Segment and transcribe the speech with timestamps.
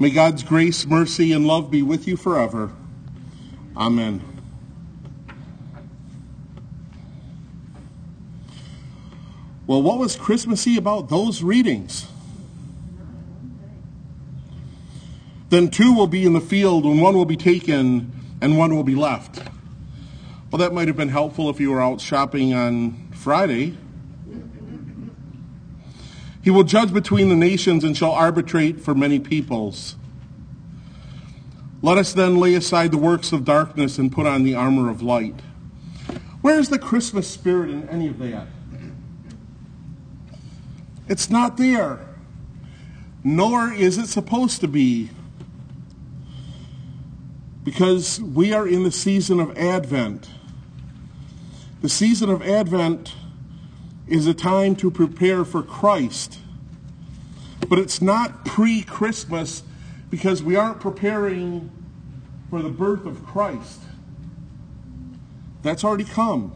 [0.00, 2.72] May God's grace, mercy, and love be with you forever.
[3.76, 4.22] Amen.
[9.66, 12.06] Well, what was Christmassy about those readings?
[15.50, 18.10] Then two will be in the field, and one will be taken,
[18.40, 19.42] and one will be left.
[20.50, 23.76] Well, that might have been helpful if you were out shopping on Friday.
[26.42, 29.96] He will judge between the nations and shall arbitrate for many peoples.
[31.82, 35.02] Let us then lay aside the works of darkness and put on the armor of
[35.02, 35.40] light.
[36.40, 38.46] Where's the Christmas spirit in any of that?
[41.08, 42.06] It's not there,
[43.24, 45.10] nor is it supposed to be,
[47.64, 50.28] because we are in the season of Advent.
[51.82, 53.14] The season of Advent
[54.10, 56.38] is a time to prepare for Christ,
[57.68, 59.62] but it's not pre Christmas
[60.10, 61.70] because we aren't preparing
[62.50, 63.80] for the birth of Christ.
[65.62, 66.52] That's already come.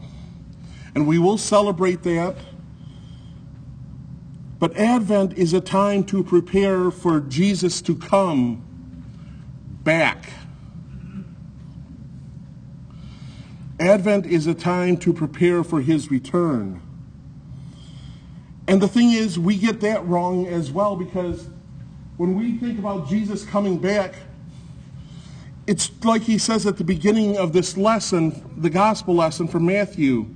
[0.93, 2.35] And we will celebrate that
[4.59, 8.63] but Advent is a time to prepare for Jesus to come
[9.83, 10.29] back.
[13.79, 16.81] Advent is a time to prepare for his return.
[18.67, 21.47] And the thing is, we get that wrong as well because
[22.17, 24.15] when we think about Jesus coming back,
[25.67, 30.27] it's like he says at the beginning of this lesson, the gospel lesson from Matthew.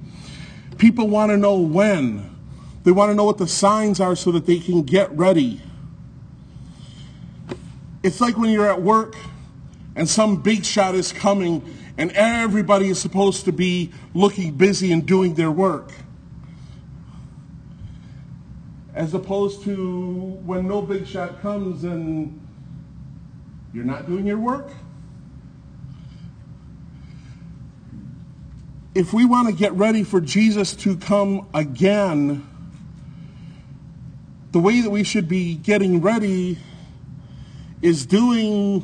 [0.77, 2.35] People want to know when.
[2.83, 5.61] They want to know what the signs are so that they can get ready.
[8.01, 9.15] It's like when you're at work
[9.95, 15.05] and some big shot is coming and everybody is supposed to be looking busy and
[15.05, 15.91] doing their work.
[18.99, 19.75] As opposed to
[20.45, 22.45] when no big shot comes and
[23.73, 24.73] you're not doing your work.
[28.93, 32.45] If we want to get ready for Jesus to come again,
[34.51, 36.57] the way that we should be getting ready
[37.81, 38.81] is doing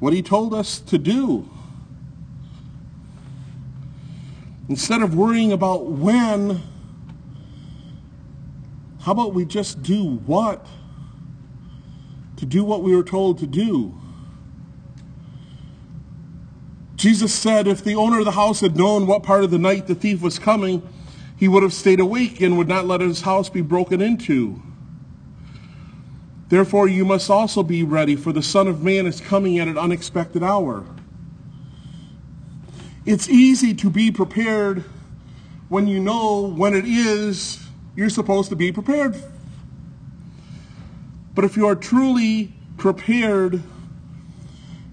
[0.00, 1.48] what he told us to do.
[4.68, 6.60] Instead of worrying about when,
[9.02, 10.64] how about we just do what?
[12.36, 13.98] To do what we were told to do.
[16.94, 19.88] Jesus said if the owner of the house had known what part of the night
[19.88, 20.88] the thief was coming,
[21.36, 24.62] he would have stayed awake and would not let his house be broken into.
[26.48, 29.76] Therefore, you must also be ready, for the Son of Man is coming at an
[29.76, 30.84] unexpected hour.
[33.04, 34.84] It's easy to be prepared
[35.68, 37.61] when you know when it is
[37.94, 39.16] you're supposed to be prepared.
[41.34, 43.62] But if you are truly prepared,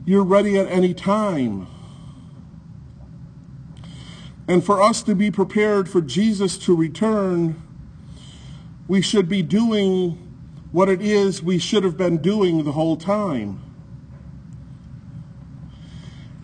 [0.06, 1.68] you're ready at any time.
[4.48, 7.62] And for us to be prepared for Jesus to return,
[8.88, 10.26] we should be doing
[10.72, 13.62] what it is we should have been doing the whole time.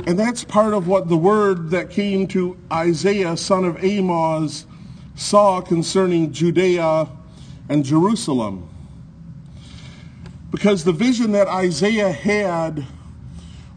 [0.05, 4.67] And that's part of what the word that came to Isaiah, son of Amos,
[5.15, 7.07] saw concerning Judea
[7.69, 8.69] and Jerusalem.
[10.51, 12.85] Because the vision that Isaiah had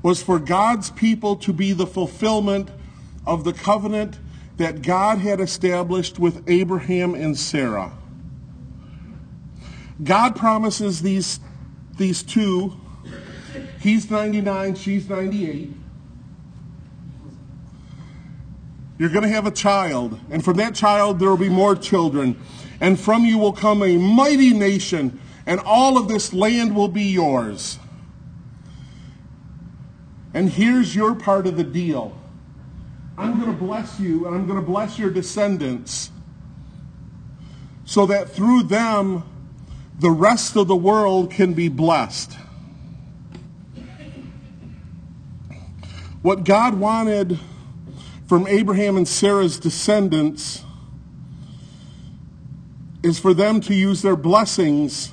[0.03, 2.71] was for God's people to be the fulfillment
[3.27, 4.19] of the covenant
[4.56, 7.93] that God had established with Abraham and Sarah.
[10.03, 11.41] God promises these,
[11.97, 12.75] these two,
[13.81, 15.72] he's 99, she's 98.
[18.98, 22.41] You're going to have a child, and from that child there will be more children.
[22.81, 27.04] And from you will come a mighty nation, and all of this land will be
[27.04, 27.78] yours.
[30.34, 32.19] And here's your part of the deal.
[33.16, 36.12] I'm going to bless you and I'm going to bless your descendants
[37.84, 39.25] so that through them
[39.98, 42.36] the rest of the world can be blessed.
[46.22, 47.41] What God wanted
[48.28, 50.63] from Abraham and Sarah's descendants
[53.03, 55.13] is for them to use their blessings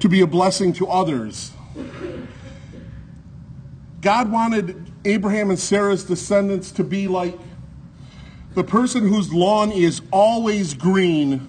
[0.00, 1.52] to be a blessing to others.
[4.00, 7.38] God wanted Abraham and Sarah's descendants to be like
[8.54, 11.48] the person whose lawn is always green,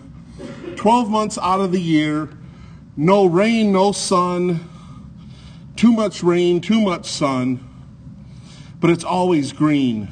[0.76, 2.30] 12 months out of the year,
[2.96, 4.70] no rain, no sun,
[5.76, 7.66] too much rain, too much sun,
[8.80, 10.10] but it's always green.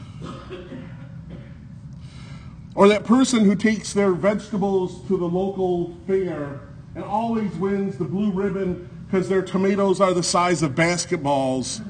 [2.77, 6.59] Or that person who takes their vegetables to the local fair
[6.93, 11.83] and always wins the blue ribbon because their tomatoes are the size of basketballs.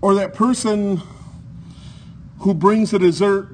[0.00, 1.02] Or that person
[2.38, 3.52] who brings a dessert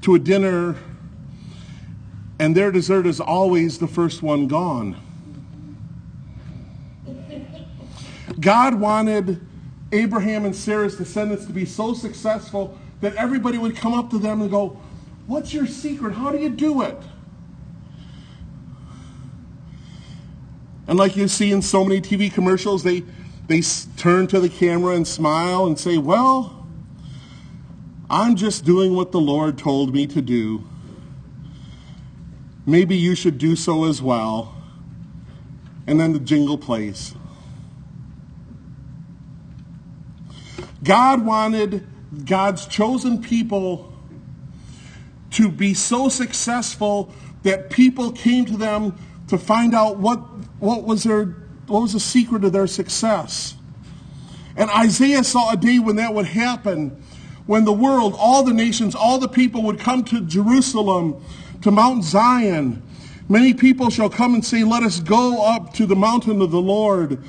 [0.00, 0.74] to a dinner
[2.38, 4.96] and their dessert is always the first one gone.
[8.40, 9.45] God wanted
[9.92, 14.40] Abraham and Sarah's descendants to be so successful that everybody would come up to them
[14.40, 14.80] and go,
[15.26, 16.14] What's your secret?
[16.14, 16.96] How do you do it?
[20.86, 23.02] And like you see in so many TV commercials, they,
[23.48, 23.60] they
[23.96, 26.66] turn to the camera and smile and say, Well,
[28.08, 30.64] I'm just doing what the Lord told me to do.
[32.64, 34.54] Maybe you should do so as well.
[35.86, 37.14] And then the jingle plays.
[40.86, 41.84] God wanted
[42.24, 43.92] God's chosen people
[45.32, 47.12] to be so successful
[47.42, 48.96] that people came to them
[49.26, 50.18] to find out what,
[50.60, 51.34] what was their
[51.66, 53.56] what was the secret of their success.
[54.56, 57.02] And Isaiah saw a day when that would happen,
[57.46, 61.20] when the world, all the nations, all the people would come to Jerusalem,
[61.62, 62.84] to Mount Zion.
[63.28, 66.60] Many people shall come and say, Let us go up to the mountain of the
[66.60, 67.20] Lord,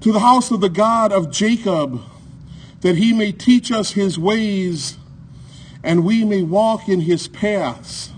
[0.00, 2.00] to the house of the God of Jacob
[2.80, 4.96] that he may teach us his ways
[5.82, 8.10] and we may walk in his paths.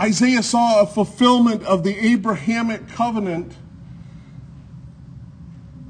[0.00, 3.52] Isaiah saw a fulfillment of the Abrahamic covenant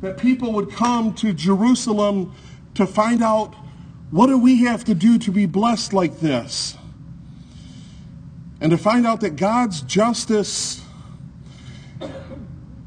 [0.00, 2.34] that people would come to Jerusalem
[2.74, 3.54] to find out
[4.10, 6.76] what do we have to do to be blessed like this?
[8.60, 10.82] And to find out that God's justice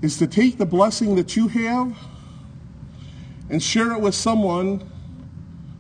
[0.02, 1.96] is to take the blessing that you have
[3.50, 4.90] and share it with someone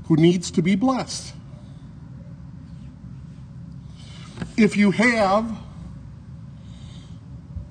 [0.06, 1.34] who needs to be blessed.
[4.58, 5.58] If you have,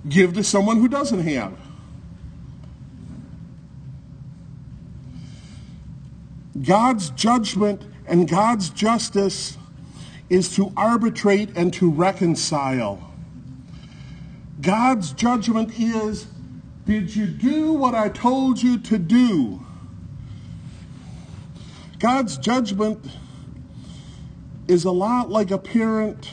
[0.08, 1.56] give to someone who doesn't have.
[6.62, 9.56] God's judgment and God's justice
[10.28, 13.12] is to arbitrate and to reconcile.
[14.60, 16.26] God's judgment is
[16.86, 19.60] did you do what I told you to do?
[21.98, 23.04] God's judgment
[24.66, 26.30] is a lot like a parent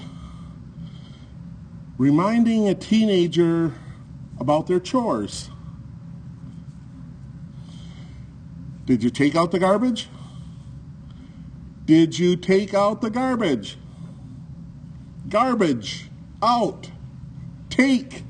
[1.97, 3.73] reminding a teenager
[4.39, 5.49] about their chores.
[8.85, 10.07] Did you take out the garbage?
[11.85, 13.77] Did you take out the garbage?
[15.27, 16.09] Garbage
[16.41, 16.91] out.
[17.69, 18.23] Take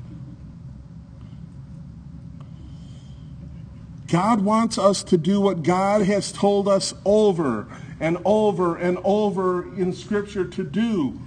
[4.08, 7.66] God wants us to do what God has told us over
[8.00, 11.20] and over and over in Scripture to do.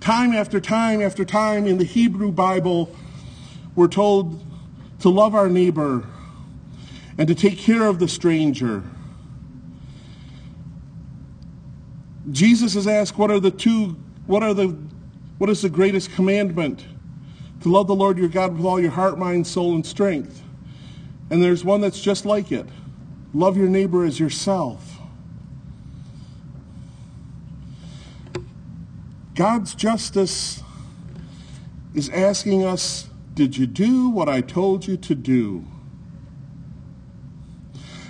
[0.00, 2.94] Time after time after time in the Hebrew Bible,
[3.74, 4.44] we're told
[5.00, 6.06] to love our neighbor
[7.18, 8.82] and to take care of the stranger.
[12.30, 13.96] Jesus is asked, what are the two,
[14.26, 14.76] what are the,
[15.38, 16.86] what is the greatest commandment?
[17.62, 20.41] To love the Lord your God with all your heart, mind, soul, and strength.
[21.30, 22.66] And there's one that's just like it.
[23.32, 24.98] Love your neighbor as yourself.
[29.34, 30.62] God's justice
[31.94, 35.64] is asking us, did you do what I told you to do?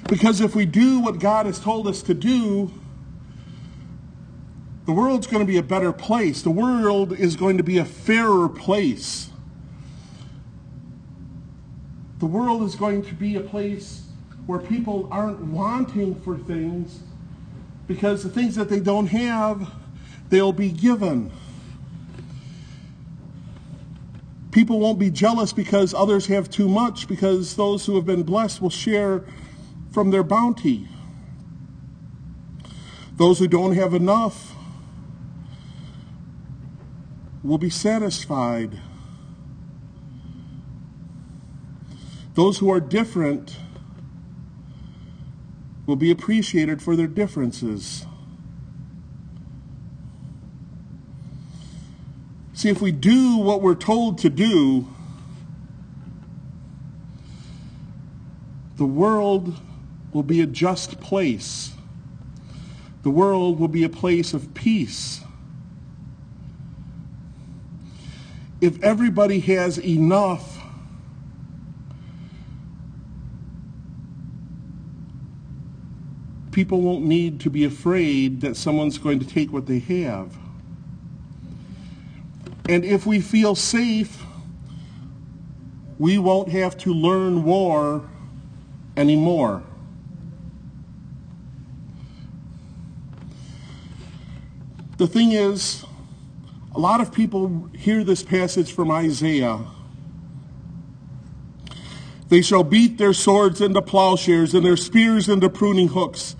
[0.09, 2.73] Because if we do what God has told us to do,
[4.85, 6.43] the world's going to be a better place.
[6.43, 9.31] The world is going to be a fairer place
[12.23, 14.07] the world is going to be a place
[14.47, 17.01] where people aren't wanting for things
[17.89, 19.69] because the things that they don't have,
[20.29, 21.33] they'll be given.
[24.53, 28.63] People won't be jealous because others have too much, because those who have been blessed
[28.63, 29.25] will share
[29.91, 30.87] from their bounty.
[33.17, 34.55] Those who don't have enough
[37.43, 38.79] will be satisfied.
[42.35, 43.57] Those who are different
[45.87, 48.07] will be appreciated for their differences.
[52.55, 54.87] See, if we do what we're told to do,
[58.77, 59.55] the world
[60.13, 61.73] will be a just place.
[63.03, 65.21] The world will be a place of peace.
[68.61, 70.52] If everybody has enough
[76.63, 80.33] people won't need to be afraid that someone's going to take what they have.
[82.69, 84.23] And if we feel safe,
[85.99, 88.09] we won't have to learn war
[88.97, 89.65] anymore.
[94.99, 95.85] The thing is,
[96.77, 99.59] a lot of people hear this passage from Isaiah.
[102.29, 106.37] They shall beat their swords into plowshares and their spears into pruning hooks.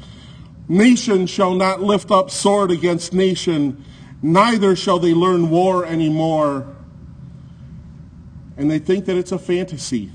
[0.73, 3.85] Nation shall not lift up sword against nation,
[4.23, 6.67] neither shall they learn war anymore.
[8.57, 10.11] And they think that it's a fantasy.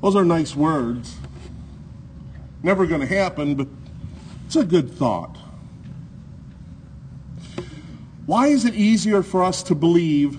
[0.00, 1.16] Those are nice words.
[2.62, 3.68] Never going to happen, but
[4.46, 5.36] it's a good thought.
[8.24, 10.38] Why is it easier for us to believe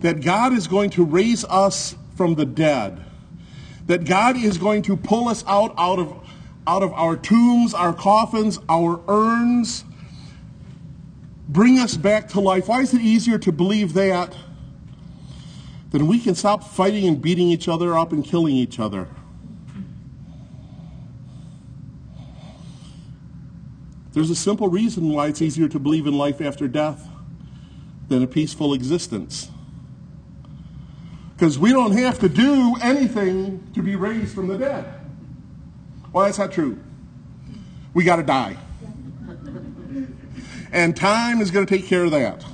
[0.00, 3.04] that God is going to raise us from the dead?
[3.86, 6.23] That God is going to pull us out, out of,
[6.66, 9.84] out of our tombs, our coffins, our urns,
[11.48, 12.68] bring us back to life?
[12.68, 14.34] Why is it easier to believe that
[15.90, 19.08] than we can stop fighting and beating each other up and killing each other?
[24.12, 27.08] There's a simple reason why it's easier to believe in life after death
[28.08, 29.50] than a peaceful existence.
[31.34, 35.03] Because we don't have to do anything to be raised from the dead.
[36.14, 36.78] Well, that's not true.
[37.92, 38.56] We got to die.
[40.70, 42.44] And time is going to take care of that.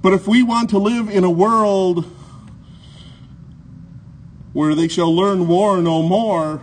[0.00, 2.06] But if we want to live in a world
[4.54, 6.62] where they shall learn war no more,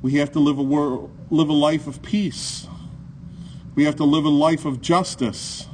[0.00, 2.66] we have to live a, world, live a life of peace.
[3.74, 5.66] We have to live a life of justice.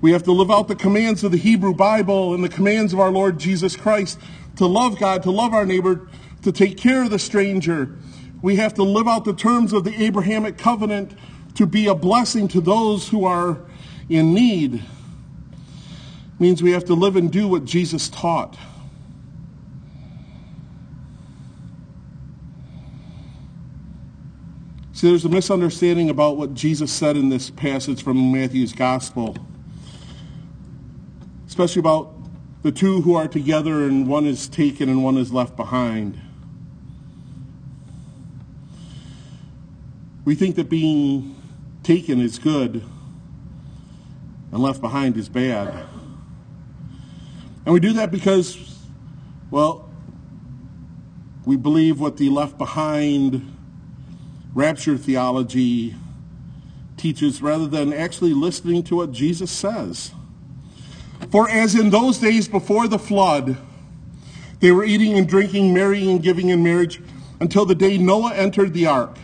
[0.00, 3.00] We have to live out the commands of the Hebrew Bible and the commands of
[3.00, 4.18] our Lord Jesus Christ
[4.56, 6.08] to love God, to love our neighbor,
[6.42, 7.96] to take care of the stranger.
[8.42, 11.12] We have to live out the terms of the Abrahamic covenant
[11.56, 13.58] to be a blessing to those who are
[14.08, 14.74] in need.
[14.74, 14.82] It
[16.38, 18.56] means we have to live and do what Jesus taught.
[24.92, 29.34] See, there's a misunderstanding about what Jesus said in this passage from Matthew's gospel,
[31.50, 32.14] especially about
[32.62, 36.16] the two who are together and one is taken and one is left behind.
[40.24, 41.34] We think that being
[41.82, 42.84] taken is good
[44.52, 45.86] and left behind is bad.
[47.64, 48.56] And we do that because,
[49.50, 49.90] well,
[51.44, 53.56] we believe what the left behind
[54.54, 55.96] rapture theology
[56.96, 60.12] teaches rather than actually listening to what Jesus says.
[61.30, 63.56] For as in those days before the flood,
[64.60, 67.00] they were eating and drinking, marrying and giving in marriage
[67.40, 69.16] until the day Noah entered the ark.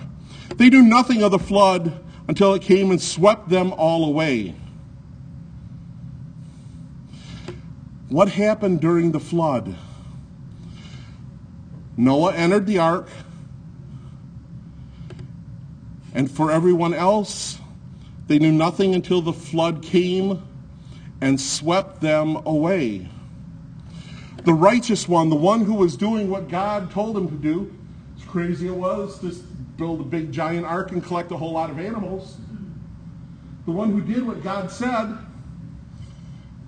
[0.56, 4.54] They knew nothing of the flood until it came and swept them all away.
[8.08, 9.74] What happened during the flood?
[11.96, 13.08] Noah entered the ark
[16.16, 17.58] and for everyone else,
[18.26, 20.42] they knew nothing until the flood came
[21.20, 23.08] and swept them away.
[24.44, 27.74] The righteous one, the one who was doing what God told him to do,
[28.16, 29.32] as crazy it was to
[29.76, 32.36] build a big giant ark and collect a whole lot of animals,
[33.64, 35.18] the one who did what God said,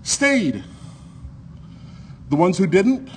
[0.02, 0.64] stayed.
[2.30, 3.08] The ones who didn't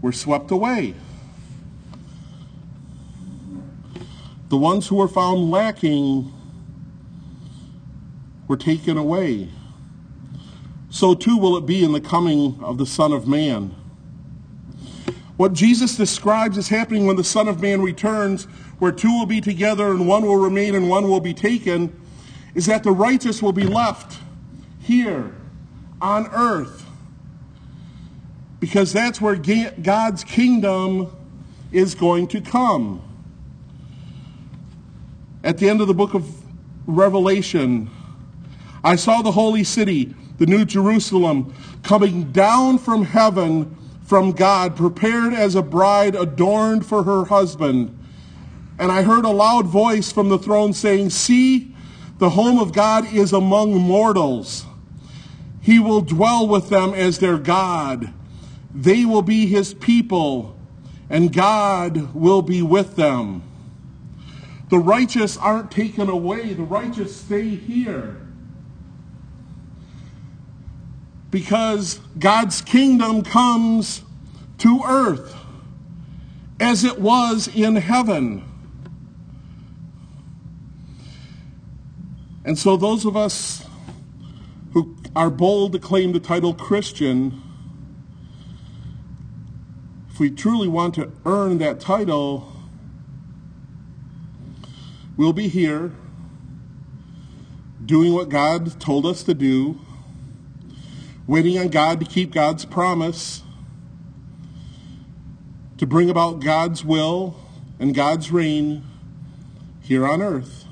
[0.00, 0.94] were swept away.
[4.50, 6.32] The ones who were found lacking
[8.48, 9.48] were taken away.
[10.90, 13.74] So too will it be in the coming of the Son of Man.
[15.36, 18.44] What Jesus describes as happening when the Son of Man returns,
[18.78, 21.98] where two will be together and one will remain and one will be taken,
[22.54, 24.20] is that the righteous will be left
[24.80, 25.34] here
[26.00, 26.86] on earth.
[28.60, 31.10] Because that's where God's kingdom
[31.72, 33.02] is going to come.
[35.42, 36.24] At the end of the book of
[36.86, 37.90] Revelation,
[38.84, 43.74] I saw the holy city, the new Jerusalem, coming down from heaven
[44.04, 47.98] from God, prepared as a bride adorned for her husband.
[48.78, 51.74] And I heard a loud voice from the throne saying, See,
[52.18, 54.66] the home of God is among mortals.
[55.62, 58.12] He will dwell with them as their God.
[58.74, 60.58] They will be his people,
[61.08, 63.42] and God will be with them.
[64.68, 66.52] The righteous aren't taken away.
[66.52, 68.23] The righteous stay here.
[71.34, 74.02] because God's kingdom comes
[74.58, 75.34] to earth
[76.60, 78.44] as it was in heaven.
[82.44, 83.66] And so those of us
[84.74, 87.42] who are bold to claim the title Christian,
[90.12, 92.52] if we truly want to earn that title,
[95.16, 95.90] we'll be here
[97.84, 99.80] doing what God told us to do
[101.26, 103.42] waiting on God to keep God's promise,
[105.78, 107.36] to bring about God's will
[107.78, 108.84] and God's reign
[109.80, 110.64] here on earth.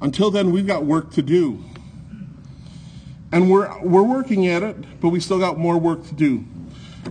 [0.00, 1.64] Until then, we've got work to do.
[3.32, 6.44] And we're, we're working at it, but we still got more work to do.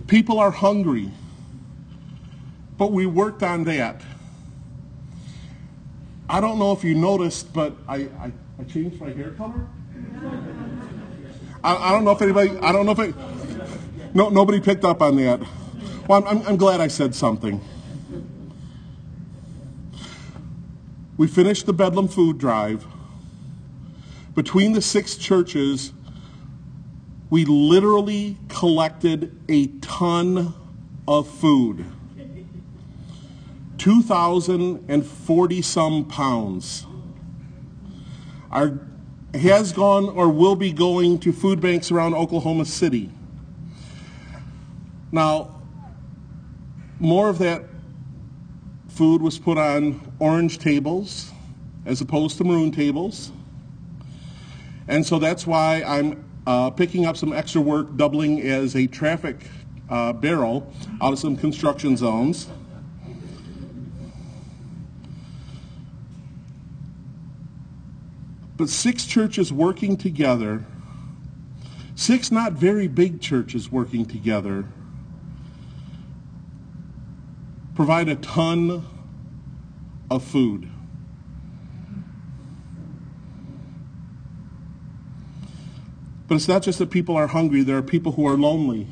[0.06, 1.10] People are hungry,
[2.76, 4.02] but we worked on that.
[6.28, 9.66] I don't know if you noticed, but I, I, I changed my hair color.
[11.62, 13.14] I, I, don't know if anybody, I don't know if it,
[14.14, 15.40] no, nobody picked up on that.
[16.08, 17.60] Well, I'm, I'm, I'm glad I said something.
[21.16, 22.84] We finished the Bedlam food drive.
[24.34, 25.92] Between the six churches,
[27.30, 30.54] we literally collected a ton
[31.06, 31.84] of food.
[33.78, 36.87] 2,040 some pounds.
[38.50, 38.78] Our
[39.34, 43.10] has gone or will be going to food banks around Oklahoma City.
[45.12, 45.60] Now,
[46.98, 47.64] more of that
[48.88, 51.30] food was put on orange tables
[51.84, 53.32] as opposed to maroon tables.
[54.88, 59.36] And so that's why I'm uh, picking up some extra work, doubling as a traffic
[59.90, 62.48] uh, barrel out of some construction zones.
[68.58, 70.66] But six churches working together,
[71.94, 74.66] six not very big churches working together,
[77.76, 78.84] provide a ton
[80.10, 80.68] of food.
[86.26, 88.88] But it's not just that people are hungry, there are people who are lonely.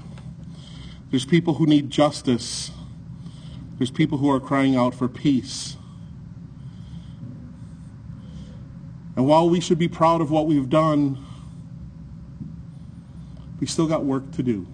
[1.10, 2.70] There's people who need justice.
[3.78, 5.76] There's people who are crying out for peace.
[9.16, 11.24] And while we should be proud of what we've done,
[13.58, 14.66] we still got work to do.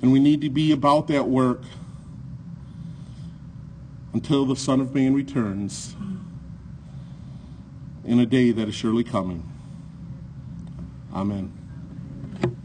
[0.00, 1.62] And we need to be about that work
[4.14, 5.94] until the Son of Man returns
[8.04, 9.50] in a day that is surely coming.
[11.12, 11.63] Amen.